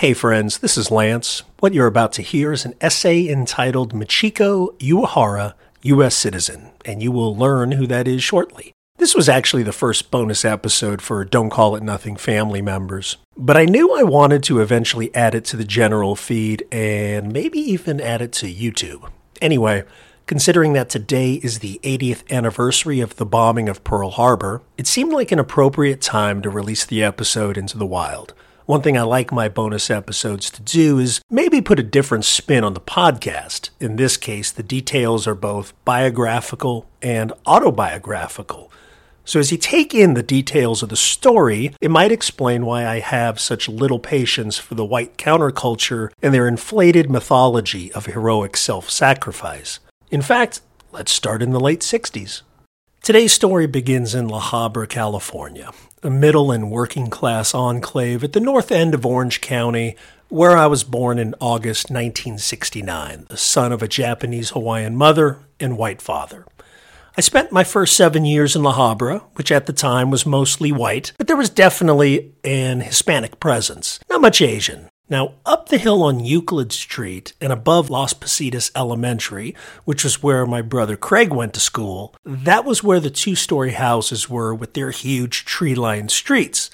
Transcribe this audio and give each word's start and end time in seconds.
Hey 0.00 0.14
friends, 0.14 0.60
this 0.60 0.78
is 0.78 0.90
Lance. 0.90 1.42
What 1.58 1.74
you're 1.74 1.86
about 1.86 2.14
to 2.14 2.22
hear 2.22 2.54
is 2.54 2.64
an 2.64 2.72
essay 2.80 3.28
entitled 3.28 3.92
Michiko 3.92 4.74
Uehara, 4.78 5.52
U.S. 5.82 6.14
Citizen, 6.14 6.70
and 6.86 7.02
you 7.02 7.12
will 7.12 7.36
learn 7.36 7.72
who 7.72 7.86
that 7.86 8.08
is 8.08 8.22
shortly. 8.22 8.72
This 8.96 9.14
was 9.14 9.28
actually 9.28 9.62
the 9.62 9.74
first 9.74 10.10
bonus 10.10 10.42
episode 10.42 11.02
for 11.02 11.22
Don't 11.26 11.50
Call 11.50 11.76
It 11.76 11.82
Nothing 11.82 12.16
family 12.16 12.62
members, 12.62 13.18
but 13.36 13.58
I 13.58 13.66
knew 13.66 13.94
I 13.94 14.02
wanted 14.02 14.42
to 14.44 14.62
eventually 14.62 15.14
add 15.14 15.34
it 15.34 15.44
to 15.44 15.58
the 15.58 15.66
general 15.66 16.16
feed 16.16 16.66
and 16.72 17.30
maybe 17.30 17.58
even 17.58 18.00
add 18.00 18.22
it 18.22 18.32
to 18.32 18.46
YouTube. 18.46 19.06
Anyway, 19.42 19.84
considering 20.24 20.72
that 20.72 20.88
today 20.88 21.34
is 21.42 21.58
the 21.58 21.78
80th 21.82 22.22
anniversary 22.30 23.00
of 23.00 23.16
the 23.16 23.26
bombing 23.26 23.68
of 23.68 23.84
Pearl 23.84 24.08
Harbor, 24.08 24.62
it 24.78 24.86
seemed 24.86 25.12
like 25.12 25.30
an 25.30 25.38
appropriate 25.38 26.00
time 26.00 26.40
to 26.40 26.48
release 26.48 26.86
the 26.86 27.02
episode 27.02 27.58
into 27.58 27.76
the 27.76 27.84
wild. 27.84 28.32
One 28.70 28.82
thing 28.82 28.96
I 28.96 29.02
like 29.02 29.32
my 29.32 29.48
bonus 29.48 29.90
episodes 29.90 30.48
to 30.50 30.62
do 30.62 31.00
is 31.00 31.20
maybe 31.28 31.60
put 31.60 31.80
a 31.80 31.82
different 31.82 32.24
spin 32.24 32.62
on 32.62 32.74
the 32.74 32.80
podcast. 32.80 33.70
In 33.80 33.96
this 33.96 34.16
case, 34.16 34.52
the 34.52 34.62
details 34.62 35.26
are 35.26 35.34
both 35.34 35.72
biographical 35.84 36.86
and 37.02 37.32
autobiographical. 37.46 38.70
So, 39.24 39.40
as 39.40 39.50
you 39.50 39.58
take 39.58 39.92
in 39.92 40.14
the 40.14 40.22
details 40.22 40.84
of 40.84 40.88
the 40.88 40.94
story, 40.94 41.74
it 41.80 41.90
might 41.90 42.12
explain 42.12 42.64
why 42.64 42.86
I 42.86 43.00
have 43.00 43.40
such 43.40 43.68
little 43.68 43.98
patience 43.98 44.56
for 44.56 44.76
the 44.76 44.84
white 44.84 45.16
counterculture 45.16 46.12
and 46.22 46.32
their 46.32 46.46
inflated 46.46 47.10
mythology 47.10 47.92
of 47.92 48.06
heroic 48.06 48.56
self 48.56 48.88
sacrifice. 48.88 49.80
In 50.12 50.22
fact, 50.22 50.60
let's 50.92 51.10
start 51.10 51.42
in 51.42 51.50
the 51.50 51.58
late 51.58 51.80
60s. 51.80 52.42
Today's 53.10 53.32
story 53.32 53.66
begins 53.66 54.14
in 54.14 54.28
La 54.28 54.40
Habra, 54.40 54.88
California, 54.88 55.72
a 56.00 56.08
middle 56.08 56.52
and 56.52 56.70
working 56.70 57.08
class 57.08 57.52
enclave 57.54 58.22
at 58.22 58.34
the 58.34 58.38
north 58.38 58.70
end 58.70 58.94
of 58.94 59.04
Orange 59.04 59.40
County, 59.40 59.96
where 60.28 60.56
I 60.56 60.68
was 60.68 60.84
born 60.84 61.18
in 61.18 61.34
August 61.40 61.90
1969, 61.90 63.26
the 63.28 63.36
son 63.36 63.72
of 63.72 63.82
a 63.82 63.88
Japanese 63.88 64.50
Hawaiian 64.50 64.94
mother 64.94 65.40
and 65.58 65.76
white 65.76 66.00
father. 66.00 66.46
I 67.16 67.20
spent 67.20 67.50
my 67.50 67.64
first 67.64 67.96
seven 67.96 68.24
years 68.24 68.54
in 68.54 68.62
La 68.62 68.74
Habra, 68.74 69.22
which 69.34 69.50
at 69.50 69.66
the 69.66 69.72
time 69.72 70.12
was 70.12 70.24
mostly 70.24 70.70
white, 70.70 71.12
but 71.18 71.26
there 71.26 71.36
was 71.36 71.50
definitely 71.50 72.32
an 72.44 72.80
Hispanic 72.80 73.40
presence. 73.40 73.98
Not 74.08 74.20
much 74.20 74.40
Asian, 74.40 74.88
now, 75.10 75.34
up 75.44 75.68
the 75.68 75.76
hill 75.76 76.04
on 76.04 76.20
Euclid 76.20 76.70
Street 76.70 77.32
and 77.40 77.52
above 77.52 77.90
Las 77.90 78.14
Positas 78.14 78.70
Elementary, 78.76 79.56
which 79.84 80.04
was 80.04 80.22
where 80.22 80.46
my 80.46 80.62
brother 80.62 80.96
Craig 80.96 81.32
went 81.32 81.52
to 81.54 81.60
school, 81.60 82.14
that 82.24 82.64
was 82.64 82.84
where 82.84 83.00
the 83.00 83.10
two 83.10 83.34
story 83.34 83.72
houses 83.72 84.30
were 84.30 84.54
with 84.54 84.74
their 84.74 84.92
huge 84.92 85.44
tree 85.44 85.74
lined 85.74 86.12
streets. 86.12 86.70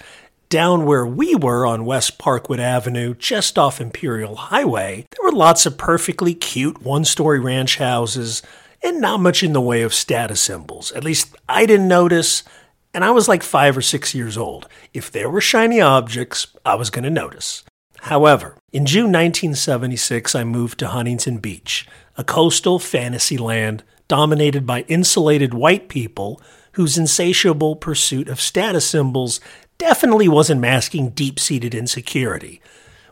Down 0.51 0.85
where 0.85 1.07
we 1.07 1.35
were 1.35 1.67
on 1.67 1.87
West 1.87 2.19
Parkwood 2.19 2.59
Avenue, 2.59 3.15
just 3.15 3.59
off 3.59 3.81
Imperial 3.81 4.37
Highway, 4.37 5.07
there 5.11 5.25
were 5.25 5.37
lots 5.37 5.65
of 5.65 5.79
perfectly 5.79 6.35
cute 6.35 6.83
one 6.83 7.07
story 7.07 7.41
ranch 7.41 7.79
houses 7.79 8.43
and 8.83 9.01
not 9.01 9.19
much 9.19 9.43
in 9.43 9.55
the 9.55 9.63
way 9.63 9.81
of 9.81 9.95
status 9.95 10.43
symbols. 10.43 10.93
At 10.93 11.05
least 11.05 11.35
I 11.49 11.65
didn't 11.65 11.89
notice, 11.89 12.45
and 12.93 13.03
I 13.03 13.13
was 13.13 13.29
like 13.29 13.43
five 13.43 13.79
or 13.79 13.83
six 13.83 14.15
years 14.15 14.37
old. 14.37 14.69
If 14.93 15.11
there 15.11 15.31
were 15.31 15.41
shiny 15.41 15.81
objects, 15.81 16.49
I 16.67 16.75
was 16.75 16.91
going 16.91 17.05
to 17.05 17.11
notice. 17.11 17.65
However, 18.07 18.57
in 18.73 18.87
June 18.87 19.11
1976, 19.11 20.37
I 20.37 20.45
moved 20.45 20.79
to 20.79 20.87
Huntington 20.87 21.39
Beach, 21.39 21.89
a 22.17 22.23
coastal 22.23 22.79
fantasy 22.79 23.37
land 23.37 23.83
dominated 24.07 24.65
by 24.65 24.83
insulated 24.83 25.53
white 25.53 25.89
people 25.89 26.41
whose 26.75 26.97
insatiable 26.97 27.75
pursuit 27.75 28.29
of 28.29 28.41
status 28.41 28.89
symbols 28.89 29.41
definitely 29.77 30.29
wasn't 30.29 30.61
masking 30.61 31.11
deep 31.11 31.41
seated 31.41 31.75
insecurity. 31.75 32.61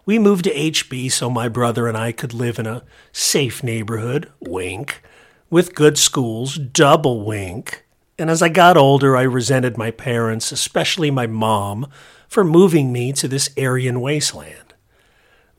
We 0.07 0.21
moved 0.21 0.45
to 0.45 0.55
HB 0.55 1.11
so 1.11 1.29
my 1.29 1.49
brother 1.49 1.89
and 1.89 1.97
I 1.97 2.13
could 2.13 2.33
live 2.33 2.61
in 2.61 2.67
a 2.69 2.85
safe 3.11 3.65
neighborhood, 3.65 4.31
wink, 4.39 5.03
with 5.51 5.75
good 5.75 5.99
schools, 5.99 6.57
double 6.57 7.25
wink. 7.25 7.85
And 8.17 8.31
as 8.31 8.43
I 8.43 8.49
got 8.49 8.77
older, 8.77 9.17
I 9.17 9.23
resented 9.23 9.77
my 9.77 9.91
parents, 9.91 10.53
especially 10.53 11.11
my 11.11 11.27
mom, 11.27 11.89
for 12.29 12.45
moving 12.45 12.93
me 12.93 13.13
to 13.15 13.27
this 13.27 13.51
Aryan 13.59 14.01
wasteland. 14.01 14.64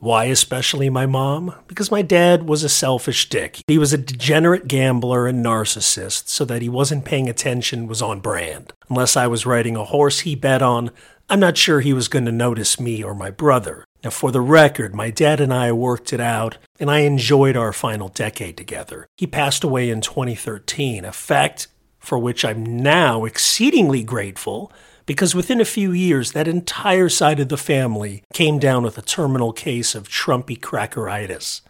Why, 0.06 0.26
especially 0.26 0.88
my 0.88 1.04
mom? 1.04 1.52
Because 1.66 1.90
my 1.90 2.00
dad 2.00 2.44
was 2.44 2.62
a 2.62 2.68
selfish 2.68 3.28
dick. 3.28 3.58
He 3.66 3.76
was 3.76 3.92
a 3.92 3.98
degenerate 3.98 4.68
gambler 4.68 5.26
and 5.26 5.44
narcissist, 5.44 6.28
so 6.28 6.44
that 6.44 6.62
he 6.62 6.68
wasn't 6.68 7.04
paying 7.04 7.28
attention 7.28 7.88
was 7.88 8.00
on 8.00 8.20
brand. 8.20 8.72
Unless 8.88 9.16
I 9.16 9.26
was 9.26 9.46
riding 9.46 9.74
a 9.74 9.82
horse 9.82 10.20
he 10.20 10.36
bet 10.36 10.62
on, 10.62 10.92
I'm 11.28 11.40
not 11.40 11.56
sure 11.56 11.80
he 11.80 11.92
was 11.92 12.06
going 12.06 12.24
to 12.24 12.30
notice 12.30 12.78
me 12.78 13.02
or 13.02 13.16
my 13.16 13.32
brother. 13.32 13.84
Now, 14.04 14.10
for 14.10 14.30
the 14.30 14.40
record, 14.40 14.94
my 14.94 15.10
dad 15.10 15.40
and 15.40 15.52
I 15.52 15.72
worked 15.72 16.12
it 16.12 16.20
out, 16.20 16.56
and 16.78 16.88
I 16.88 17.00
enjoyed 17.00 17.56
our 17.56 17.72
final 17.72 18.06
decade 18.06 18.56
together. 18.56 19.08
He 19.16 19.26
passed 19.26 19.64
away 19.64 19.90
in 19.90 20.02
2013, 20.02 21.04
a 21.04 21.10
fact 21.10 21.66
for 21.98 22.16
which 22.16 22.44
I'm 22.44 22.64
now 22.80 23.24
exceedingly 23.24 24.04
grateful 24.04 24.70
because 25.06 25.34
within 25.34 25.60
a 25.60 25.64
few 25.64 25.92
years, 25.92 26.32
that 26.32 26.48
entire 26.48 27.08
side 27.08 27.40
of 27.40 27.48
the 27.48 27.56
family 27.56 28.24
came 28.34 28.58
down 28.58 28.82
with 28.82 28.98
a 28.98 29.02
terminal 29.02 29.52
case 29.52 29.94
of 29.94 30.08
Trumpy 30.08 30.58
crackeritis. 30.58 31.60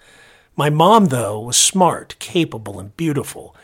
My 0.57 0.71
mom, 0.71 1.07
though, 1.07 1.39
was 1.41 1.59
smart, 1.59 2.17
capable, 2.19 2.81
and 2.81 2.97
beautiful. 2.97 3.55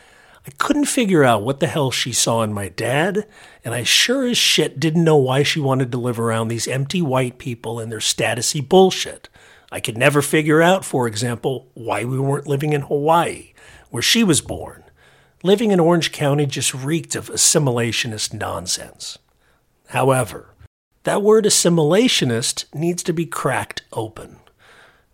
I 0.45 0.51
couldn't 0.59 0.85
figure 0.85 1.23
out 1.23 1.41
what 1.41 1.59
the 1.59 1.67
hell 1.67 1.89
she 1.89 2.13
saw 2.13 2.43
in 2.43 2.53
my 2.53 2.69
dad, 2.69 3.25
and 3.65 3.73
I 3.73 3.83
sure 3.83 4.27
as 4.27 4.37
shit 4.37 4.79
didn't 4.79 5.03
know 5.03 5.17
why 5.17 5.41
she 5.41 5.59
wanted 5.59 5.91
to 5.91 5.97
live 5.97 6.19
around 6.19 6.49
these 6.49 6.67
empty 6.67 7.01
white 7.01 7.39
people 7.39 7.79
and 7.79 7.91
their 7.91 7.99
statusy 7.99 8.67
bullshit. 8.67 9.27
I 9.71 9.79
could 9.79 9.97
never 9.97 10.21
figure 10.21 10.61
out, 10.61 10.85
for 10.85 11.07
example, 11.07 11.71
why 11.73 12.03
we 12.03 12.19
weren't 12.19 12.45
living 12.45 12.73
in 12.73 12.81
Hawaii, 12.81 13.53
where 13.89 14.03
she 14.03 14.23
was 14.23 14.41
born. 14.41 14.83
Living 15.41 15.71
in 15.71 15.79
Orange 15.79 16.11
County 16.11 16.45
just 16.45 16.75
reeked 16.75 17.15
of 17.15 17.29
assimilationist 17.29 18.33
nonsense. 18.33 19.17
However, 19.93 20.55
that 21.03 21.21
word 21.21 21.45
assimilationist 21.45 22.65
needs 22.73 23.03
to 23.03 23.13
be 23.13 23.27
cracked 23.27 23.83
open. 23.91 24.37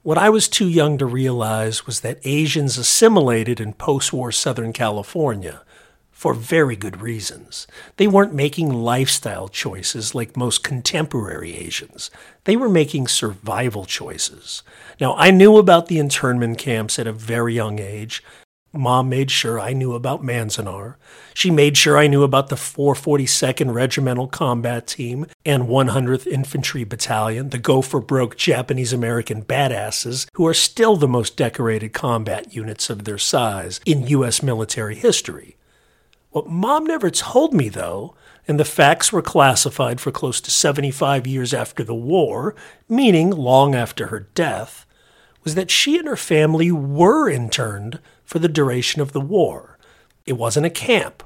What 0.04 0.18
I 0.18 0.30
was 0.30 0.48
too 0.48 0.70
young 0.70 0.98
to 1.00 1.06
realize 1.06 1.86
was 1.86 2.00
that 2.00 2.22
Asians 2.24 2.78
assimilated 2.78 3.60
in 3.60 3.74
post 3.74 4.14
war 4.14 4.32
Southern 4.32 4.72
California 4.72 5.64
for 6.12 6.34
very 6.34 6.78
good 6.78 7.02
reasons. 7.02 7.68
They 7.98 8.08
weren't 8.08 8.34
making 8.34 8.72
lifestyle 8.72 9.50
choices 9.50 10.16
like 10.16 10.38
most 10.38 10.64
contemporary 10.64 11.58
Asians. 11.58 12.10
They 12.46 12.56
were 12.56 12.70
making 12.70 13.10
survival 13.10 13.84
choices. 13.84 14.64
Now, 14.98 15.14
I 15.18 15.30
knew 15.30 15.58
about 15.58 15.88
the 15.88 16.00
internment 16.00 16.58
camps 16.58 16.98
at 16.98 17.08
a 17.08 17.12
very 17.12 17.54
young 17.54 17.80
age, 17.80 18.24
Mom 18.72 19.09
made 19.09 19.31
sure 19.31 19.59
I 19.59 19.74
knew 19.74 19.94
about 19.94 20.24
Manzanar. 20.24 20.96
She 21.34 21.50
made 21.50 21.75
sure 21.75 21.97
I 21.97 22.07
knew 22.07 22.22
about 22.22 22.50
the 22.50 22.56
442nd 22.56 23.74
Regimental 23.74 24.28
Combat 24.28 24.85
Team 24.85 25.25
and 25.44 25.63
100th 25.63 26.28
Infantry 26.28 26.84
Battalion, 26.84 27.50
the 27.50 27.57
Go 27.57 27.81
for 27.81 28.00
Broke 28.00 28.38
Japanese 28.38 28.94
American 28.94 29.44
badasses 29.44 30.28
who 30.34 30.46
are 30.46 30.53
still 30.53 30.96
the 30.97 31.07
most 31.07 31.35
decorated 31.35 31.94
combat 31.94 32.53
units 32.53 32.91
of 32.91 33.06
their 33.06 33.18
size 33.18 33.81
in 33.85 34.06
U.S. 34.07 34.44
military 34.44 34.96
history. 34.96 35.57
What 36.30 36.47
Mom 36.47 36.86
never 36.86 37.09
told 37.09 37.56
me, 37.56 37.69
though, 37.69 38.16
and 38.47 38.59
the 38.59 38.66
facts 38.66 39.12
were 39.12 39.24
classified 39.24 40.00
for 40.00 40.12
close 40.12 40.40
to 40.41 40.51
75 40.51 41.25
years 41.25 41.56
after 41.56 41.84
the 41.84 41.96
war, 41.96 42.53
meaning 42.88 43.31
long 43.31 43.74
after 43.74 44.07
her 44.07 44.28
death, 44.36 44.86
was 45.44 45.56
that 45.56 45.72
she 45.72 45.97
and 45.97 46.07
her 46.07 46.16
family 46.18 46.72
were 46.72 47.30
interned 47.30 48.00
for 48.30 48.38
the 48.38 48.48
duration 48.48 49.02
of 49.02 49.12
the 49.12 49.20
war. 49.20 49.80
It 50.24 50.34
wasn't 50.34 50.68
a 50.68 50.70
camp, 50.70 51.24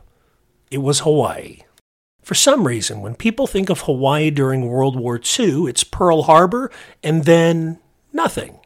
it 0.71 0.77
was 0.77 1.01
Hawaii. 1.01 1.63
For 2.21 2.33
some 2.33 2.65
reason, 2.65 3.01
when 3.01 3.15
people 3.15 3.45
think 3.45 3.69
of 3.69 3.81
Hawaii 3.81 4.31
during 4.31 4.69
World 4.69 4.97
War 4.97 5.17
II, 5.17 5.65
it's 5.65 5.83
Pearl 5.83 6.23
Harbor 6.23 6.71
and 7.03 7.25
then 7.25 7.79
nothing. 8.13 8.57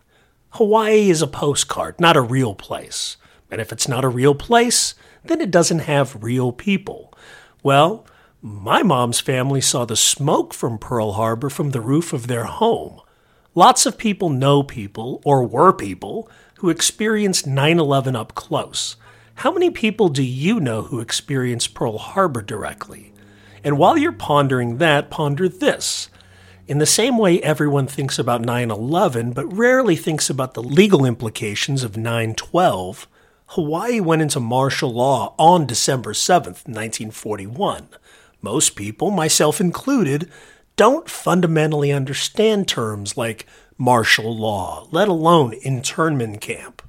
Hawaii 0.52 1.10
is 1.10 1.24
a 1.24 1.28
postcard, 1.28 2.00
not 2.00 2.16
a 2.16 2.22
real 2.22 2.54
place. 2.54 3.18
And 3.50 3.60
if 3.60 3.72
it's 3.72 3.88
not 3.88 4.06
a 4.06 4.10
real 4.10 4.36
place, 4.36 4.94
then 5.24 5.42
it 5.42 5.50
doesn't 5.50 5.80
have 5.80 6.24
real 6.24 6.52
people. 6.52 7.12
Well, 7.64 8.06
my 8.40 8.84
mom's 8.84 9.20
family 9.20 9.62
saw 9.62 9.84
the 9.86 9.96
smoke 9.96 10.54
from 10.54 10.78
Pearl 10.78 11.14
Harbor 11.14 11.50
from 11.50 11.72
the 11.72 11.82
roof 11.82 12.14
of 12.14 12.28
their 12.28 12.44
home. 12.44 13.02
Lots 13.56 13.88
of 13.88 13.98
people 13.98 14.30
know 14.30 14.62
people, 14.62 15.24
or 15.26 15.44
were 15.44 15.74
people, 15.74 16.30
who 16.58 16.70
experienced 16.70 17.48
9 17.48 17.80
11 17.80 18.16
up 18.16 18.36
close. 18.36 18.96
How 19.36 19.52
many 19.52 19.70
people 19.70 20.10
do 20.10 20.24
you 20.24 20.60
know 20.60 20.84
who 20.84 21.00
experienced 21.00 21.74
Pearl 21.74 21.98
Harbor 21.98 22.42
directly? 22.42 23.14
And 23.64 23.78
while 23.78 23.98
you're 23.98 24.12
pondering 24.12 24.78
that, 24.78 25.10
ponder 25.10 25.48
this. 25.48 26.10
In 26.68 26.80
the 26.80 26.86
same 26.86 27.18
way 27.18 27.42
everyone 27.42 27.88
thinks 27.88 28.20
about 28.20 28.42
9 28.42 28.72
11, 28.72 29.34
but 29.34 29.46
rarely 29.46 29.96
thinks 29.96 30.30
about 30.30 30.54
the 30.54 30.64
legal 30.64 31.06
implications 31.06 31.84
of 31.84 31.96
9 31.96 32.34
12, 32.36 33.08
Hawaii 33.52 34.00
went 34.02 34.22
into 34.22 34.40
martial 34.40 34.92
law 34.92 35.34
on 35.40 35.66
December 35.66 36.14
7, 36.14 36.52
1941. 36.52 37.88
Most 38.42 38.76
people, 38.76 39.12
myself 39.12 39.62
included, 39.62 40.30
don't 40.76 41.10
fundamentally 41.10 41.92
understand 41.92 42.68
terms 42.68 43.16
like 43.16 43.46
martial 43.78 44.36
law, 44.36 44.88
let 44.92 45.08
alone 45.08 45.54
internment 45.62 46.42
camp. 46.42 46.82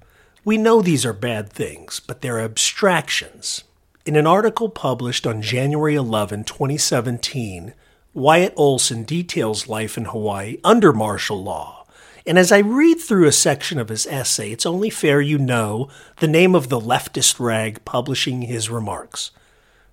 We 0.44 0.56
know 0.56 0.80
these 0.80 1.04
are 1.04 1.12
bad 1.12 1.52
things, 1.52 2.00
but 2.00 2.22
they're 2.22 2.40
abstractions. 2.40 3.64
In 4.06 4.16
an 4.16 4.26
article 4.26 4.70
published 4.70 5.26
on 5.26 5.42
January 5.42 5.94
11, 5.94 6.44
2017, 6.44 7.74
Wyatt 8.14 8.54
Olson 8.56 9.02
details 9.02 9.68
life 9.68 9.98
in 9.98 10.06
Hawaii 10.06 10.58
under 10.64 10.92
martial 10.92 11.42
law. 11.42 11.84
And 12.26 12.38
as 12.38 12.50
I 12.50 12.58
read 12.58 13.00
through 13.00 13.26
a 13.26 13.32
section 13.32 13.78
of 13.78 13.90
his 13.90 14.06
essay, 14.06 14.50
it's 14.50 14.66
only 14.66 14.90
fair 14.90 15.20
you 15.20 15.38
know 15.38 15.88
the 16.20 16.26
name 16.26 16.54
of 16.54 16.68
the 16.68 16.80
leftist 16.80 17.38
rag 17.38 17.84
publishing 17.84 18.42
his 18.42 18.70
remarks. 18.70 19.30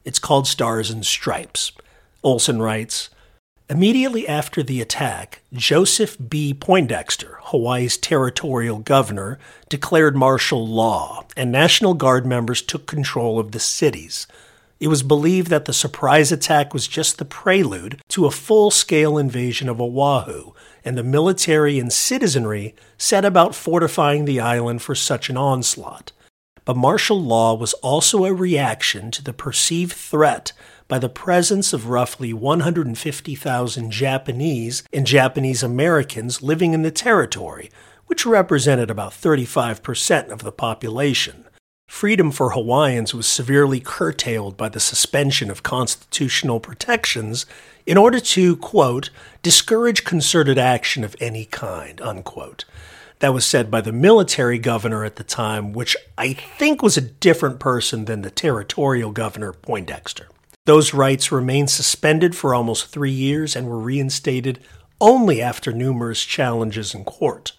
It's 0.05 0.19
called 0.19 0.47
Stars 0.47 0.89
and 0.89 1.05
Stripes. 1.05 1.71
Olson 2.23 2.61
writes 2.61 3.09
Immediately 3.67 4.27
after 4.27 4.61
the 4.61 4.79
attack, 4.79 5.41
Joseph 5.51 6.17
B. 6.29 6.53
Poindexter, 6.53 7.39
Hawaii's 7.45 7.97
territorial 7.97 8.77
governor, 8.77 9.39
declared 9.69 10.15
martial 10.15 10.67
law, 10.67 11.25
and 11.35 11.51
National 11.51 11.95
Guard 11.95 12.27
members 12.27 12.61
took 12.61 12.85
control 12.85 13.39
of 13.39 13.53
the 13.53 13.59
cities. 13.59 14.27
It 14.79 14.89
was 14.89 15.01
believed 15.01 15.49
that 15.49 15.65
the 15.65 15.73
surprise 15.73 16.31
attack 16.31 16.75
was 16.75 16.87
just 16.87 17.17
the 17.17 17.25
prelude 17.25 17.99
to 18.09 18.27
a 18.27 18.31
full 18.31 18.69
scale 18.69 19.17
invasion 19.17 19.67
of 19.67 19.81
Oahu, 19.81 20.51
and 20.83 20.95
the 20.95 21.03
military 21.03 21.79
and 21.79 21.91
citizenry 21.91 22.75
set 22.99 23.25
about 23.25 23.55
fortifying 23.55 24.25
the 24.25 24.39
island 24.39 24.83
for 24.83 24.93
such 24.93 25.27
an 25.31 25.37
onslaught. 25.37 26.11
But 26.65 26.77
martial 26.77 27.19
law 27.19 27.55
was 27.55 27.73
also 27.73 28.25
a 28.25 28.33
reaction 28.33 29.09
to 29.11 29.23
the 29.23 29.33
perceived 29.33 29.93
threat 29.93 30.51
by 30.87 30.99
the 30.99 31.09
presence 31.09 31.73
of 31.73 31.89
roughly 31.89 32.31
150,000 32.33 33.91
Japanese 33.91 34.83
and 34.93 35.07
Japanese 35.07 35.63
Americans 35.63 36.41
living 36.41 36.73
in 36.73 36.83
the 36.83 36.91
territory, 36.91 37.71
which 38.05 38.25
represented 38.25 38.91
about 38.91 39.11
35% 39.11 40.29
of 40.29 40.43
the 40.43 40.51
population. 40.51 41.45
Freedom 41.87 42.31
for 42.31 42.51
Hawaiians 42.51 43.13
was 43.13 43.27
severely 43.27 43.79
curtailed 43.79 44.57
by 44.57 44.69
the 44.69 44.79
suspension 44.79 45.51
of 45.51 45.63
constitutional 45.63 46.59
protections 46.59 47.45
in 47.85 47.97
order 47.97 48.19
to, 48.19 48.57
quote, 48.57 49.11
discourage 49.43 50.03
concerted 50.03 50.57
action 50.57 51.03
of 51.03 51.15
any 51.19 51.45
kind, 51.45 52.01
unquote. 52.01 52.65
That 53.19 53.33
was 53.33 53.45
said 53.45 53.71
by 53.71 53.81
the 53.81 53.91
military 53.91 54.59
governor 54.59 55.05
at 55.05 55.15
the 55.15 55.23
time, 55.23 55.73
which 55.73 55.95
I 56.17 56.33
think 56.33 56.81
was 56.81 56.97
a 56.97 57.01
different 57.01 57.59
person 57.59 58.05
than 58.05 58.23
the 58.23 58.31
territorial 58.31 59.11
governor, 59.11 59.53
Poindexter. 59.53 60.27
Those 60.65 60.95
rights 60.95 61.31
remained 61.31 61.69
suspended 61.69 62.35
for 62.35 62.55
almost 62.55 62.87
three 62.87 63.11
years 63.11 63.55
and 63.55 63.67
were 63.67 63.79
reinstated 63.79 64.59
only 64.99 65.39
after 65.39 65.71
numerous 65.71 66.25
challenges 66.25 66.95
in 66.95 67.05
court. 67.05 67.51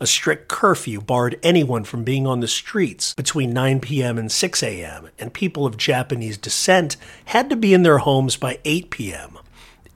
A 0.00 0.06
strict 0.06 0.48
curfew 0.48 1.02
barred 1.02 1.38
anyone 1.42 1.84
from 1.84 2.04
being 2.04 2.26
on 2.26 2.40
the 2.40 2.48
streets 2.48 3.12
between 3.14 3.52
9 3.52 3.80
p.m. 3.80 4.16
and 4.16 4.32
6 4.32 4.62
a.m., 4.62 5.10
and 5.18 5.32
people 5.32 5.66
of 5.66 5.76
Japanese 5.76 6.38
descent 6.38 6.96
had 7.26 7.50
to 7.50 7.56
be 7.56 7.74
in 7.74 7.82
their 7.82 7.98
homes 7.98 8.36
by 8.36 8.58
8 8.64 8.88
p.m. 8.90 9.38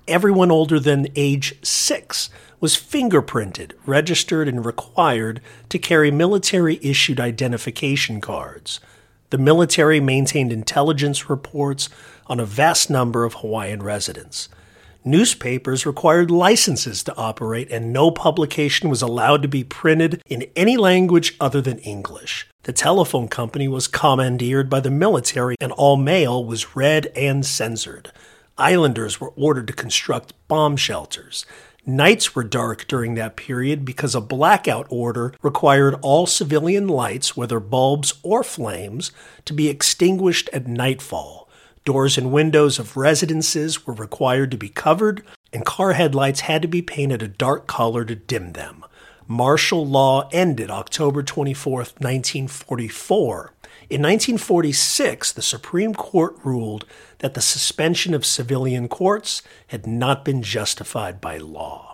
Everyone 0.07 0.51
older 0.51 0.79
than 0.79 1.09
age 1.17 1.55
6 1.63 2.29
was 2.61 2.77
fingerprinted, 2.77 3.73
registered, 3.87 4.47
and 4.47 4.65
required 4.65 5.41
to 5.71 5.79
carry 5.79 6.11
military 6.11 6.79
issued 6.83 7.19
identification 7.19 8.21
cards. 8.21 8.79
The 9.31 9.39
military 9.39 10.01
maintained 10.01 10.53
intelligence 10.53 11.29
reports 11.29 11.91
on 12.29 12.41
a 12.41 12.45
vast 12.45 12.91
number 12.91 13.25
of 13.25 13.35
Hawaiian 13.35 13.83
residents. 13.83 14.49
Newspapers 15.05 15.87
required 15.87 16.31
licenses 16.31 17.03
to 17.05 17.17
operate, 17.17 17.71
and 17.71 17.93
no 17.93 18.11
publication 18.11 18.91
was 18.91 19.01
allowed 19.01 19.43
to 19.43 19.49
be 19.49 19.65
printed 19.65 20.23
in 20.27 20.45
any 20.57 20.77
language 20.77 21.35
other 21.41 21.61
than 21.61 21.79
English. 21.79 22.47
The 22.65 22.73
telephone 22.73 23.29
company 23.29 23.69
was 23.69 23.89
commandeered 23.89 24.69
by 24.69 24.81
the 24.81 24.91
military, 24.91 25.57
and 25.61 25.73
all 25.73 25.97
mail 25.97 26.45
was 26.45 26.77
read 26.77 27.07
and 27.17 27.47
censored. 27.47 28.13
Islanders 28.59 29.21
were 29.21 29.33
ordered 29.37 29.69
to 29.69 29.73
construct 29.73 30.35
bomb 30.49 30.77
shelters. 30.77 31.47
Nights 31.87 32.35
were 32.35 32.45
dark 32.45 32.87
during 32.89 33.15
that 33.15 33.37
period 33.37 33.85
because 33.85 34.15
a 34.15 34.21
blackout 34.21 34.87
order 34.91 35.33
required 35.41 35.95
all 36.03 36.27
civilian 36.27 36.89
lights, 36.89 37.37
whether 37.37 37.61
bulbs 37.61 38.15
or 38.23 38.43
flames, 38.43 39.13
to 39.47 39.55
be 39.55 39.69
extinguished 39.69 40.51
at 40.53 40.67
nightfall. 40.67 41.38
Doors 41.89 42.19
and 42.19 42.31
windows 42.31 42.79
of 42.79 42.99
residences 42.99 43.87
were 43.87 43.95
required 43.95 44.51
to 44.51 44.59
be 44.59 44.69
covered, 44.69 45.23
and 45.55 45.65
car 45.65 45.95
headlights 45.95 46.41
had 46.41 46.61
to 46.61 46.69
be 46.69 46.83
painted 46.83 47.23
a 47.23 47.29
dark 47.29 47.67
color 47.67 48.05
to 48.05 48.15
dim 48.15 48.53
them. 48.53 48.85
Martial 49.27 49.87
law 49.87 50.29
ended 50.31 50.71
October 50.71 51.23
24, 51.23 51.77
1944. 51.79 53.55
In 53.89 54.03
1946, 54.03 55.33
the 55.33 55.41
Supreme 55.41 55.95
Court 55.95 56.37
ruled 56.45 56.85
that 57.21 57.33
the 57.33 57.41
suspension 57.41 58.13
of 58.13 58.27
civilian 58.27 58.87
courts 58.87 59.41
had 59.69 59.87
not 59.87 60.27
been 60.27 60.43
justified 60.43 61.23
by 61.23 61.39
law. 61.39 61.88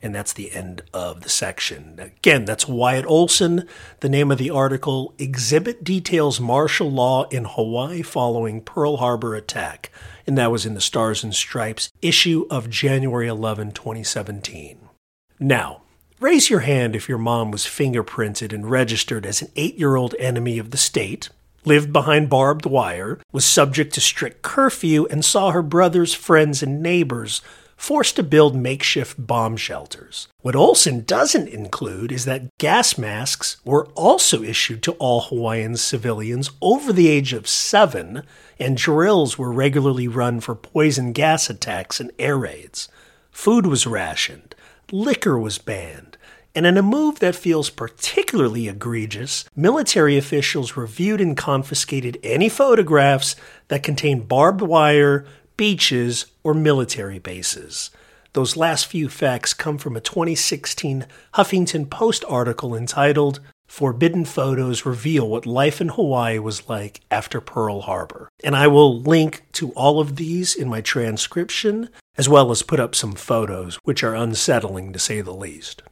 And 0.00 0.14
that's 0.14 0.32
the 0.32 0.52
end 0.52 0.82
of 0.94 1.22
the 1.22 1.28
section. 1.28 1.98
Again, 1.98 2.44
that's 2.44 2.68
Wyatt 2.68 3.04
Olson. 3.06 3.66
The 3.98 4.08
name 4.08 4.30
of 4.30 4.38
the 4.38 4.50
article 4.50 5.12
Exhibit 5.18 5.82
Details 5.82 6.38
Martial 6.40 6.90
Law 6.90 7.24
in 7.30 7.44
Hawaii 7.44 8.02
Following 8.02 8.60
Pearl 8.60 8.98
Harbor 8.98 9.34
Attack. 9.34 9.90
And 10.26 10.38
that 10.38 10.52
was 10.52 10.64
in 10.64 10.74
the 10.74 10.80
Stars 10.80 11.24
and 11.24 11.34
Stripes 11.34 11.90
issue 12.00 12.46
of 12.48 12.70
January 12.70 13.26
11, 13.26 13.72
2017. 13.72 14.78
Now, 15.40 15.82
raise 16.20 16.48
your 16.48 16.60
hand 16.60 16.94
if 16.94 17.08
your 17.08 17.18
mom 17.18 17.50
was 17.50 17.64
fingerprinted 17.64 18.52
and 18.52 18.70
registered 18.70 19.26
as 19.26 19.42
an 19.42 19.50
eight 19.56 19.76
year 19.76 19.96
old 19.96 20.14
enemy 20.20 20.58
of 20.58 20.70
the 20.70 20.76
state, 20.76 21.28
lived 21.64 21.92
behind 21.92 22.30
barbed 22.30 22.66
wire, 22.66 23.18
was 23.32 23.44
subject 23.44 23.94
to 23.94 24.00
strict 24.00 24.42
curfew, 24.42 25.06
and 25.06 25.24
saw 25.24 25.50
her 25.50 25.62
brothers, 25.62 26.14
friends, 26.14 26.62
and 26.62 26.80
neighbors 26.80 27.42
forced 27.78 28.16
to 28.16 28.22
build 28.22 28.56
makeshift 28.56 29.24
bomb 29.24 29.56
shelters. 29.56 30.28
What 30.42 30.56
Olson 30.56 31.04
doesn't 31.04 31.48
include 31.48 32.10
is 32.12 32.24
that 32.26 32.48
gas 32.58 32.98
masks 32.98 33.56
were 33.64 33.86
also 33.94 34.42
issued 34.42 34.82
to 34.82 34.92
all 34.92 35.22
Hawaiian 35.22 35.76
civilians 35.76 36.50
over 36.60 36.92
the 36.92 37.08
age 37.08 37.32
of 37.32 37.48
seven, 37.48 38.24
and 38.58 38.76
drills 38.76 39.38
were 39.38 39.52
regularly 39.52 40.08
run 40.08 40.40
for 40.40 40.56
poison 40.56 41.12
gas 41.12 41.48
attacks 41.48 42.00
and 42.00 42.10
air 42.18 42.36
raids. 42.36 42.88
Food 43.30 43.64
was 43.64 43.86
rationed, 43.86 44.56
liquor 44.90 45.38
was 45.38 45.58
banned, 45.58 46.18
and 46.54 46.66
in 46.66 46.76
a 46.76 46.82
move 46.82 47.20
that 47.20 47.36
feels 47.36 47.70
particularly 47.70 48.66
egregious, 48.66 49.44
military 49.54 50.18
officials 50.18 50.76
reviewed 50.76 51.20
and 51.20 51.36
confiscated 51.36 52.18
any 52.24 52.48
photographs 52.48 53.36
that 53.68 53.84
contained 53.84 54.26
barbed 54.26 54.62
wire, 54.62 55.24
beaches, 55.58 56.24
or 56.42 56.54
military 56.54 57.18
bases. 57.18 57.90
Those 58.32 58.56
last 58.56 58.86
few 58.86 59.10
facts 59.10 59.52
come 59.52 59.76
from 59.76 59.96
a 59.96 60.00
2016 60.00 61.06
Huffington 61.34 61.90
Post 61.90 62.24
article 62.26 62.74
entitled 62.74 63.40
Forbidden 63.66 64.24
Photos 64.24 64.86
Reveal 64.86 65.28
What 65.28 65.44
Life 65.44 65.80
in 65.80 65.88
Hawaii 65.88 66.38
Was 66.38 66.68
Like 66.68 67.00
After 67.10 67.40
Pearl 67.40 67.82
Harbor. 67.82 68.30
And 68.42 68.56
I 68.56 68.66
will 68.66 69.02
link 69.02 69.42
to 69.52 69.72
all 69.72 70.00
of 70.00 70.16
these 70.16 70.54
in 70.54 70.68
my 70.68 70.80
transcription, 70.80 71.90
as 72.16 72.28
well 72.28 72.50
as 72.50 72.62
put 72.62 72.80
up 72.80 72.94
some 72.94 73.12
photos, 73.12 73.76
which 73.82 74.02
are 74.02 74.14
unsettling 74.14 74.92
to 74.94 74.98
say 74.98 75.20
the 75.20 75.34
least. 75.34 75.82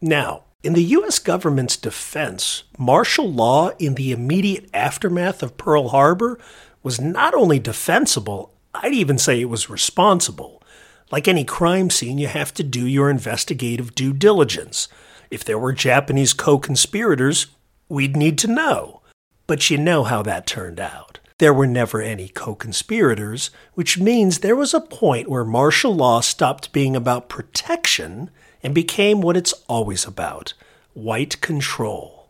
Now, 0.00 0.44
in 0.62 0.72
the 0.72 0.84
U.S. 0.84 1.18
government's 1.18 1.76
defense, 1.76 2.64
martial 2.78 3.30
law 3.30 3.70
in 3.78 3.94
the 3.94 4.12
immediate 4.12 4.70
aftermath 4.72 5.42
of 5.42 5.56
Pearl 5.56 5.88
Harbor 5.88 6.38
was 6.82 7.00
not 7.00 7.34
only 7.34 7.58
defensible, 7.58 8.54
I'd 8.74 8.94
even 8.94 9.18
say 9.18 9.40
it 9.40 9.46
was 9.46 9.70
responsible. 9.70 10.62
Like 11.10 11.26
any 11.26 11.44
crime 11.44 11.90
scene, 11.90 12.18
you 12.18 12.28
have 12.28 12.52
to 12.54 12.62
do 12.62 12.86
your 12.86 13.10
investigative 13.10 13.94
due 13.94 14.12
diligence. 14.12 14.88
If 15.30 15.44
there 15.44 15.58
were 15.58 15.72
Japanese 15.72 16.32
co 16.32 16.58
conspirators, 16.58 17.46
we'd 17.88 18.16
need 18.16 18.38
to 18.38 18.48
know. 18.48 19.02
But 19.46 19.70
you 19.70 19.78
know 19.78 20.04
how 20.04 20.22
that 20.22 20.46
turned 20.46 20.80
out. 20.80 21.18
There 21.38 21.54
were 21.54 21.66
never 21.66 22.02
any 22.02 22.28
co 22.28 22.54
conspirators, 22.54 23.50
which 23.74 23.98
means 23.98 24.38
there 24.38 24.56
was 24.56 24.74
a 24.74 24.80
point 24.80 25.28
where 25.28 25.44
martial 25.44 25.94
law 25.94 26.20
stopped 26.20 26.72
being 26.72 26.96
about 26.96 27.28
protection 27.28 28.30
and 28.62 28.74
became 28.74 29.20
what 29.20 29.36
it's 29.36 29.52
always 29.68 30.04
about 30.04 30.54
white 30.94 31.40
control. 31.40 32.28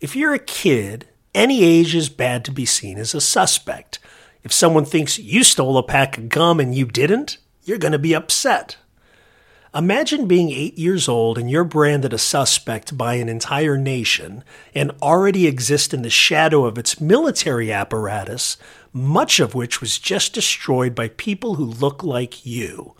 If 0.00 0.14
you're 0.14 0.34
a 0.34 0.38
kid, 0.38 1.08
any 1.34 1.64
age 1.64 1.94
is 1.94 2.08
bad 2.08 2.44
to 2.44 2.52
be 2.52 2.64
seen 2.64 2.96
as 2.98 3.14
a 3.14 3.20
suspect. 3.20 3.98
If 4.42 4.52
someone 4.52 4.84
thinks 4.84 5.18
you 5.18 5.44
stole 5.44 5.78
a 5.78 5.82
pack 5.82 6.18
of 6.18 6.28
gum 6.28 6.60
and 6.60 6.74
you 6.74 6.86
didn't, 6.86 7.38
you're 7.64 7.78
going 7.78 7.92
to 7.92 7.98
be 7.98 8.14
upset. 8.14 8.76
Imagine 9.74 10.26
being 10.26 10.50
eight 10.50 10.78
years 10.78 11.08
old 11.08 11.36
and 11.36 11.50
you're 11.50 11.64
branded 11.64 12.14
a 12.14 12.18
suspect 12.18 12.96
by 12.96 13.14
an 13.14 13.28
entire 13.28 13.76
nation 13.76 14.42
and 14.74 14.92
already 15.02 15.46
exist 15.46 15.92
in 15.92 16.02
the 16.02 16.10
shadow 16.10 16.64
of 16.64 16.78
its 16.78 17.00
military 17.00 17.70
apparatus, 17.70 18.56
much 18.94 19.38
of 19.40 19.54
which 19.54 19.82
was 19.82 19.98
just 19.98 20.32
destroyed 20.32 20.94
by 20.94 21.08
people 21.08 21.56
who 21.56 21.64
look 21.64 22.02
like 22.02 22.46
you. 22.46 22.96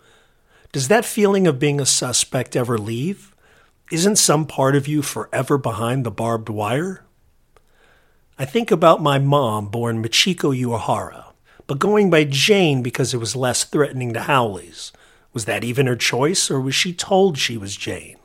Does 0.71 0.87
that 0.89 1.05
feeling 1.05 1.47
of 1.47 1.57
being 1.57 1.81
a 1.81 1.85
suspect 1.85 2.55
ever 2.55 2.77
leave? 2.77 3.35
Isn't 3.91 4.17
some 4.17 4.45
part 4.45 4.75
of 4.75 4.87
you 4.87 5.01
forever 5.01 5.57
behind 5.57 6.05
the 6.05 6.11
barbed 6.11 6.49
wire? 6.49 7.03
I 8.37 8.45
think 8.45 8.69
about 8.69 9.01
my 9.01 9.17
mom, 9.17 9.69
born 9.69 10.03
Michiko 10.03 10.55
Uehara, 10.55 11.28
but 11.69 11.77
going 11.77 12.09
by 12.09 12.23
Jane 12.23 12.81
because 12.81 13.13
it 13.13 13.19
was 13.19 13.35
less 13.35 13.63
threatening 13.63 14.11
to 14.13 14.21
haoles. 14.21 14.91
Was 15.33 15.45
that 15.45 15.63
even 15.63 15.85
her 15.85 15.95
choice, 15.95 16.49
or 16.49 16.59
was 16.59 16.73
she 16.73 16.93
told 16.93 17.37
she 17.37 17.57
was 17.57 17.75
Jane? 17.75 18.17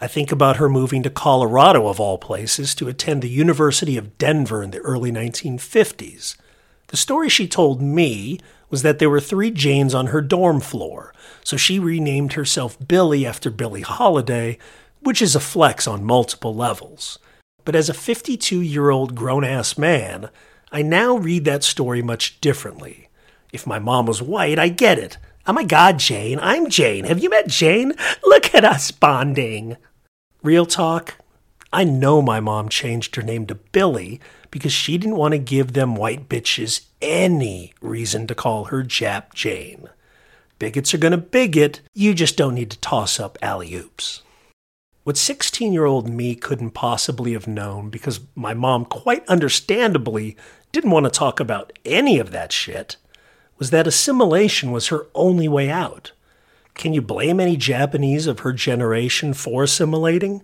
I 0.00 0.06
think 0.06 0.30
about 0.30 0.58
her 0.58 0.68
moving 0.68 1.02
to 1.02 1.10
Colorado, 1.10 1.88
of 1.88 1.98
all 1.98 2.16
places, 2.16 2.76
to 2.76 2.86
attend 2.86 3.22
the 3.22 3.28
University 3.28 3.96
of 3.96 4.16
Denver 4.18 4.62
in 4.62 4.70
the 4.70 4.78
early 4.78 5.10
1950s. 5.10 6.36
The 6.86 6.96
story 6.96 7.28
she 7.28 7.48
told 7.48 7.82
me 7.82 8.38
was 8.70 8.82
that 8.82 9.00
there 9.00 9.10
were 9.10 9.20
three 9.20 9.50
Janes 9.50 9.92
on 9.92 10.06
her 10.06 10.20
dorm 10.20 10.60
floor, 10.60 11.12
so 11.42 11.56
she 11.56 11.80
renamed 11.80 12.34
herself 12.34 12.78
Billie 12.86 13.26
after 13.26 13.50
Billie 13.50 13.80
Holiday, 13.80 14.58
which 15.00 15.20
is 15.20 15.34
a 15.34 15.40
flex 15.40 15.88
on 15.88 16.04
multiple 16.04 16.54
levels. 16.54 17.18
But 17.64 17.74
as 17.74 17.88
a 17.88 17.94
52 17.94 18.60
year 18.60 18.90
old 18.90 19.16
grown 19.16 19.42
ass 19.42 19.76
man, 19.76 20.30
I 20.72 20.82
now 20.82 21.16
read 21.16 21.44
that 21.46 21.64
story 21.64 22.00
much 22.00 22.40
differently. 22.40 23.08
If 23.52 23.66
my 23.66 23.78
mom 23.78 24.06
was 24.06 24.22
white, 24.22 24.58
I 24.58 24.68
get 24.68 24.98
it. 24.98 25.18
Oh 25.46 25.52
my 25.52 25.64
god, 25.64 25.98
Jane, 25.98 26.38
I'm 26.40 26.70
Jane. 26.70 27.04
Have 27.04 27.18
you 27.18 27.28
met 27.28 27.48
Jane? 27.48 27.94
Look 28.24 28.54
at 28.54 28.64
us 28.64 28.90
bonding. 28.90 29.76
Real 30.42 30.66
talk, 30.66 31.16
I 31.72 31.84
know 31.84 32.22
my 32.22 32.40
mom 32.40 32.68
changed 32.68 33.16
her 33.16 33.22
name 33.22 33.46
to 33.46 33.54
Billie 33.54 34.20
because 34.50 34.72
she 34.72 34.96
didn't 34.96 35.16
want 35.16 35.32
to 35.32 35.38
give 35.38 35.72
them 35.72 35.96
white 35.96 36.28
bitches 36.28 36.86
any 37.02 37.72
reason 37.80 38.26
to 38.26 38.34
call 38.34 38.66
her 38.66 38.84
Jap 38.84 39.34
Jane. 39.34 39.88
Bigots 40.58 40.92
are 40.94 40.98
going 40.98 41.12
to 41.12 41.18
bigot, 41.18 41.80
you 41.94 42.14
just 42.14 42.36
don't 42.36 42.54
need 42.54 42.70
to 42.70 42.78
toss 42.78 43.18
up 43.18 43.38
alley 43.40 43.74
oops. 43.74 44.22
What 45.02 45.16
16 45.16 45.72
year 45.72 45.86
old 45.86 46.08
me 46.08 46.34
couldn't 46.34 46.72
possibly 46.72 47.32
have 47.32 47.46
known 47.46 47.88
because 47.88 48.20
my 48.34 48.52
mom 48.52 48.84
quite 48.84 49.26
understandably 49.28 50.36
didn't 50.72 50.90
want 50.90 51.04
to 51.04 51.10
talk 51.10 51.40
about 51.40 51.72
any 51.84 52.18
of 52.18 52.32
that 52.32 52.52
shit 52.52 52.96
was 53.58 53.70
that 53.70 53.86
assimilation 53.86 54.72
was 54.72 54.88
her 54.88 55.06
only 55.14 55.48
way 55.48 55.70
out. 55.70 56.12
Can 56.74 56.92
you 56.92 57.02
blame 57.02 57.40
any 57.40 57.56
Japanese 57.56 58.26
of 58.26 58.40
her 58.40 58.52
generation 58.52 59.34
for 59.34 59.62
assimilating? 59.62 60.42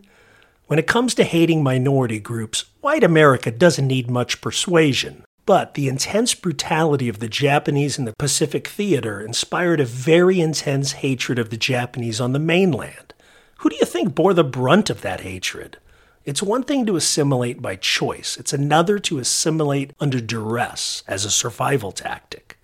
When 0.66 0.78
it 0.78 0.86
comes 0.86 1.14
to 1.14 1.24
hating 1.24 1.62
minority 1.62 2.18
groups, 2.18 2.64
white 2.80 3.04
America 3.04 3.50
doesn't 3.50 3.86
need 3.86 4.10
much 4.10 4.40
persuasion. 4.40 5.24
But 5.44 5.74
the 5.74 5.86
intense 5.86 6.34
brutality 6.34 7.08
of 7.08 7.20
the 7.20 7.28
Japanese 7.28 7.98
in 7.98 8.04
the 8.04 8.14
Pacific 8.18 8.66
Theater 8.66 9.20
inspired 9.20 9.80
a 9.80 9.84
very 9.84 10.40
intense 10.40 10.92
hatred 10.92 11.38
of 11.38 11.50
the 11.50 11.56
Japanese 11.56 12.20
on 12.20 12.32
the 12.32 12.38
mainland. 12.38 13.14
Who 13.58 13.70
do 13.70 13.76
you 13.76 13.86
think 13.86 14.14
bore 14.14 14.34
the 14.34 14.44
brunt 14.44 14.90
of 14.90 15.00
that 15.02 15.20
hatred? 15.20 15.78
It's 16.24 16.42
one 16.42 16.64
thing 16.64 16.84
to 16.86 16.96
assimilate 16.96 17.62
by 17.62 17.76
choice, 17.76 18.36
it's 18.36 18.52
another 18.52 18.98
to 18.98 19.18
assimilate 19.18 19.92
under 20.00 20.20
duress 20.20 21.04
as 21.06 21.24
a 21.24 21.30
survival 21.30 21.92
tactic. 21.92 22.58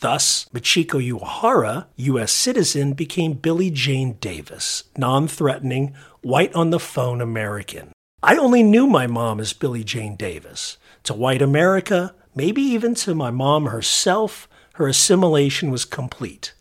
Thus, 0.00 0.46
Michiko 0.52 0.98
Uehara, 1.00 1.86
U.S. 1.96 2.32
citizen, 2.32 2.94
became 2.94 3.34
Billie 3.34 3.70
Jane 3.70 4.14
Davis, 4.14 4.84
non 4.96 5.28
threatening, 5.28 5.94
white 6.22 6.52
on 6.54 6.70
the 6.70 6.80
phone 6.80 7.20
American. 7.20 7.92
I 8.20 8.36
only 8.36 8.64
knew 8.64 8.86
my 8.86 9.06
mom 9.06 9.38
as 9.38 9.52
Billie 9.52 9.84
Jane 9.84 10.16
Davis. 10.16 10.76
To 11.04 11.14
white 11.14 11.42
America, 11.42 12.14
maybe 12.34 12.62
even 12.62 12.94
to 12.96 13.14
my 13.14 13.30
mom 13.30 13.66
herself, 13.66 14.48
her 14.74 14.88
assimilation 14.88 15.70
was 15.70 15.84
complete. 15.84 16.52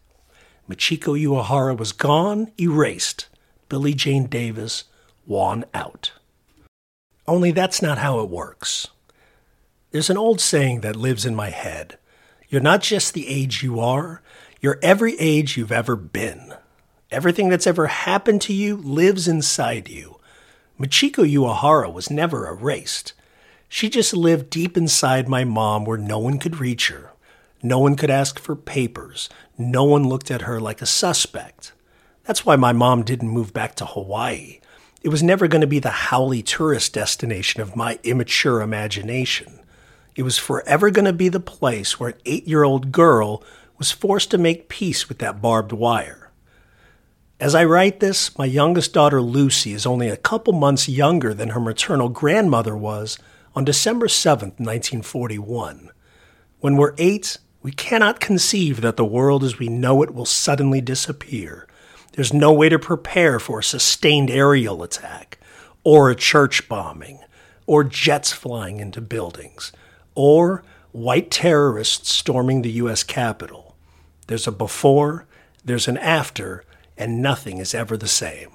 Michiko 0.69 1.19
Uehara 1.19 1.75
was 1.75 1.93
gone, 1.93 2.51
erased. 2.59 3.27
Billie 3.72 3.94
Jane 3.94 4.25
Davis, 4.25 4.84
won 5.25 5.63
out. 5.74 6.12
Only 7.25 7.51
that's 7.51 7.82
not 7.82 8.00
how 8.00 8.20
it 8.20 8.28
works. 8.28 8.90
There's 9.92 10.10
an 10.10 10.18
old 10.18 10.42
saying 10.42 10.82
that 10.82 10.98
lives 10.98 11.25
in 11.25 11.36
my 11.36 11.51
head 11.51 11.98
You're 12.50 12.60
not 12.60 12.82
just 12.82 13.13
the 13.13 13.30
age 13.30 13.63
you 13.63 13.80
are, 13.80 14.22
you're 14.60 14.78
every 14.84 15.18
age 15.20 15.56
you've 15.56 15.72
ever 15.72 15.96
been. 15.96 16.54
Everything 17.12 17.48
that's 17.48 17.66
ever 17.66 17.88
happened 17.88 18.42
to 18.42 18.54
you 18.54 18.75
lives 18.75 19.25
inside 19.25 19.88
you. 19.88 20.20
Michiko 20.78 21.24
Uehara 21.24 21.94
was 21.94 22.12
never 22.12 22.50
erased. 22.50 23.13
She 23.70 23.90
just 23.90 24.13
lived 24.13 24.50
deep 24.50 24.75
inside 24.75 25.30
my 25.30 25.46
mom 25.46 25.86
where 25.86 25.98
no 25.98 26.20
one 26.20 26.40
could 26.40 26.60
reach 26.60 26.90
her. 26.90 27.12
No 27.63 27.80
one 27.80 27.96
could 27.96 28.10
ask 28.10 28.38
for 28.38 28.54
papers. 28.58 29.30
No 29.58 29.86
one 29.86 30.10
looked 30.10 30.30
at 30.30 30.42
her 30.42 30.60
like 30.60 30.82
a 30.82 30.86
suspect. 30.86 31.72
That's 32.25 32.46
why 32.46 32.56
my 32.56 32.72
mom 32.72 33.04
didn't 33.04 33.30
move 33.30 33.54
back 33.54 33.75
to 33.75 33.86
Hawaii. 33.86 34.60
It 35.01 35.10
was 35.10 35.24
never 35.24 35.48
going 35.48 35.62
to 35.62 35.68
be 35.68 35.80
the 35.80 35.90
haole 35.90 36.42
tourist 36.44 36.94
destination 36.94 37.62
of 37.62 37.75
my 37.75 38.00
immature 38.04 38.62
imagination. 38.62 39.60
It 40.16 40.24
was 40.24 40.38
forever 40.38 40.92
going 40.92 41.06
to 41.06 41.13
be 41.13 41.30
the 41.30 41.40
place 41.40 42.00
where 42.00 42.10
an 42.10 42.20
eight 42.25 42.48
year 42.48 42.63
old 42.63 42.92
girl 42.92 43.44
was 43.78 43.92
forced 43.92 44.30
to 44.32 44.38
make 44.38 44.70
peace 44.70 45.10
with 45.10 45.18
that 45.20 45.42
barbed 45.42 45.72
wire. 45.72 46.30
As 47.40 47.56
I 47.56 47.63
write 47.63 48.00
this, 48.00 48.38
my 48.38 48.46
youngest 48.46 48.94
daughter 48.94 49.20
Lucy 49.20 49.74
is 49.74 49.88
only 49.88 50.08
a 50.08 50.18
couple 50.18 50.54
months 50.54 50.88
younger 50.88 51.34
than 51.34 51.50
her 51.50 51.60
maternal 51.60 52.08
grandmother 52.08 52.78
was 52.78 53.18
on 53.56 53.66
December 53.66 54.08
7, 54.08 54.50
1941. 54.50 55.90
When 56.60 56.78
we're 56.78 56.94
eight, 57.00 57.40
we 57.63 57.72
cannot 57.72 58.20
conceive 58.20 58.82
that 58.82 58.98
the 58.98 59.06
world 59.06 59.44
as 59.44 59.58
we 59.58 59.70
know 59.70 60.04
it 60.04 60.13
will 60.13 60.25
suddenly 60.25 60.82
disappear. 60.82 61.68
There's 62.13 62.34
no 62.34 62.51
way 62.51 62.70
to 62.70 62.77
prepare 62.77 63.39
for 63.39 63.60
a 63.60 63.63
sustained 63.63 64.30
aerial 64.30 64.84
attack, 64.84 65.39
or 65.84 66.10
a 66.10 66.15
church 66.15 66.68
bombing, 66.68 67.20
or 67.65 67.84
jets 67.84 68.34
flying 68.34 68.80
into 68.80 69.01
buildings, 69.01 69.72
or 70.13 70.63
white 70.91 71.32
terrorists 71.32 72.12
storming 72.12 72.62
the 72.62 72.72
U.S. 72.72 73.03
Capitol. 73.03 73.75
There's 74.27 74.48
a 74.48 74.51
before, 74.51 75.25
there's 75.63 75.88
an 75.88 75.98
after, 75.98 76.65
and 76.98 77.22
nothing 77.22 77.60
is 77.60 77.74
ever 77.74 77.96
the 77.96 78.08
same. 78.08 78.50